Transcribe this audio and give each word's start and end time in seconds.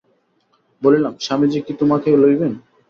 বলিলাম, 0.81 1.13
স্বামীজি 1.25 1.59
কি 1.65 1.73
তোমাকে 1.81 2.09
লইবেন? 2.21 2.53